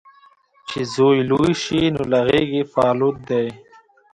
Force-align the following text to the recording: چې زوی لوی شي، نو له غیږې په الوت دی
چې 0.67 0.79
زوی 0.93 1.17
لوی 1.29 1.53
شي، 1.63 1.81
نو 1.95 2.01
له 2.11 2.19
غیږې 2.27 2.63
په 2.71 2.79
الوت 2.91 3.15
دی 3.29 3.47